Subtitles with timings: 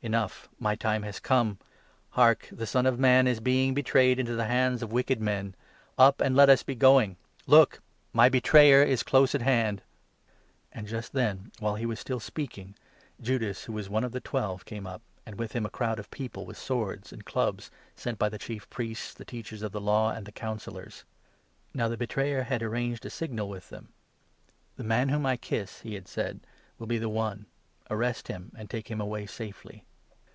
[0.00, 0.48] Enough!
[0.60, 1.58] My time has come.
[2.10, 2.48] Hark!
[2.52, 5.56] the Son of Man is being betrayed into the hands of wicked men.
[5.98, 7.16] Up, and let us be going.
[7.48, 7.72] Look!
[8.10, 9.78] 42 my betrayer is close at hand."
[10.70, 12.76] The And just then, while he was still speaking,
[13.16, 15.32] 43 Arrest of Judas, who was one of the Twelve, came up; jesua.
[15.32, 18.70] ancj with him a crowd of people, with swords and clubs, sent by the Chief
[18.70, 21.02] Priests, the Teachers of the Law, and the Councillors.
[21.74, 23.88] Now the betrayer had arranged a 44 signal with them.
[24.76, 26.38] "The man whom I kiss," he had said,
[26.78, 27.46] "will be the one;
[27.90, 29.84] arrest him and take him away safely."